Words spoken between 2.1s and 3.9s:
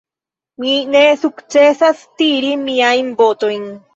tiri miajn botojn.